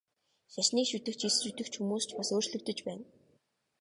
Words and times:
Шашныг 0.53 0.85
шүтэгч, 0.89 1.21
эс 1.27 1.35
шүтэгч 1.43 1.73
хүмүүс 1.77 2.03
ч 2.07 2.09
бас 2.17 2.29
өөрчлөгдөж 2.35 2.79
байна. 2.87 3.03